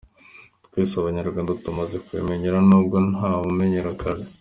[0.65, 4.23] Twese abanyarwanda tumaze kubimenyera, n’ubwo “nta wumenyera akabi”.